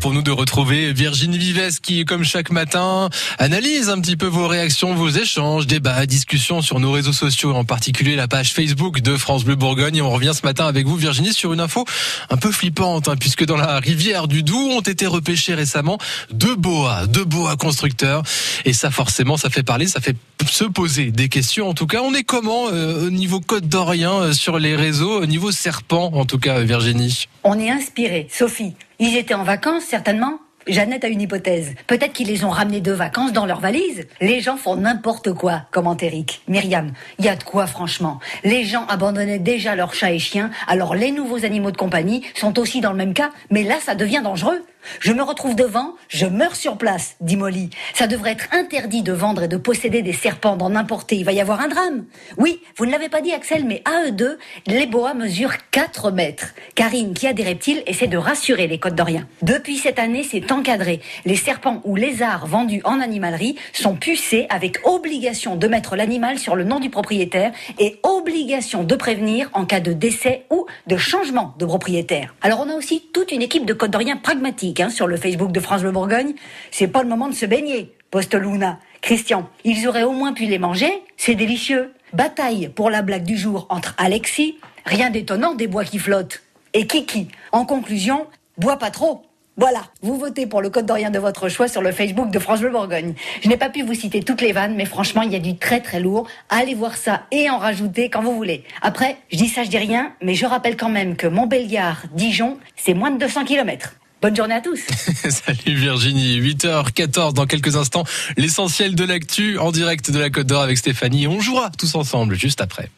[0.00, 4.46] pour nous de retrouver Virginie Vives qui, comme chaque matin, analyse un petit peu vos
[4.46, 9.16] réactions, vos échanges, débats, discussions sur nos réseaux sociaux, en particulier la page Facebook de
[9.16, 9.96] France Bleu Bourgogne.
[9.96, 11.86] Et on revient ce matin avec vous, Virginie, sur une info
[12.28, 15.98] un peu flippante, hein, puisque dans la rivière du Doubs ont été repêchés récemment
[16.30, 18.22] deux boas, deux boas constructeurs.
[18.66, 20.16] Et ça, forcément, ça fait parler, ça fait
[20.52, 21.68] se poser des questions.
[21.68, 25.22] En tout cas, on est comment euh, au niveau Côte d'Orient euh, sur les réseaux,
[25.22, 27.26] au niveau serpent, en tout cas, Virginie?
[27.44, 28.74] On est inspiré, Sophie.
[28.98, 30.38] Ils étaient en vacances, certainement?
[30.66, 31.74] Jeannette a une hypothèse.
[31.86, 34.06] Peut-être qu'ils les ont ramenés de vacances dans leur valise.
[34.20, 36.42] Les gens font n'importe quoi, commente Eric.
[36.48, 38.20] Myriam, il y a de quoi franchement.
[38.44, 42.58] Les gens abandonnaient déjà leurs chats et chiens, alors les nouveaux animaux de compagnie sont
[42.58, 44.62] aussi dans le même cas, mais là ça devient dangereux.
[45.00, 47.70] Je me retrouve devant, je meurs sur place, dit Molly.
[47.94, 51.32] Ça devrait être interdit de vendre et de posséder des serpents dans n'importe Il va
[51.32, 52.04] y avoir un drame.
[52.38, 56.10] Oui, vous ne l'avez pas dit, Axel, mais à eux deux, les boas mesurent 4
[56.10, 56.54] mètres.
[56.74, 59.24] Karine, qui a des reptiles, essaie de rassurer les Côtes d'Orient.
[59.42, 60.49] Depuis cette année, c'est
[61.24, 66.56] Les serpents ou lézards vendus en animalerie sont pucés avec obligation de mettre l'animal sur
[66.56, 71.54] le nom du propriétaire et obligation de prévenir en cas de décès ou de changement
[71.58, 72.34] de propriétaire.
[72.42, 75.60] Alors on a aussi toute une équipe de d'Orient pragmatiques Hein, sur le Facebook de
[75.60, 76.34] France Le Bourgogne.
[76.70, 78.78] C'est pas le moment de se baigner, poste Luna.
[79.00, 81.92] Christian, ils auraient au moins pu les manger, c'est délicieux.
[82.12, 86.42] Bataille pour la blague du jour entre Alexis, rien d'étonnant des bois qui flottent,
[86.74, 87.28] et Kiki.
[87.52, 88.26] En conclusion,
[88.58, 89.22] bois pas trop.
[89.56, 92.60] Voilà, vous votez pour le code d'Orient de votre choix sur le Facebook de France
[92.60, 93.14] Bleu Bourgogne.
[93.42, 95.56] Je n'ai pas pu vous citer toutes les vannes, mais franchement, il y a du
[95.58, 96.26] très très lourd.
[96.48, 98.64] Allez voir ça et en rajouter quand vous voulez.
[98.80, 102.58] Après, je dis ça, je dis rien, mais je rappelle quand même que Montbéliard, Dijon,
[102.76, 103.96] c'est moins de 200 km.
[104.22, 104.80] Bonne journée à tous.
[105.28, 108.04] Salut Virginie, 8h14 dans quelques instants,
[108.36, 111.26] l'essentiel de l'actu en direct de la Côte d'Or avec Stéphanie.
[111.26, 112.90] On jouera tous ensemble juste après.